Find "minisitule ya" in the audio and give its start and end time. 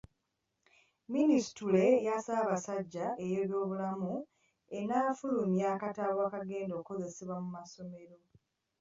1.13-2.15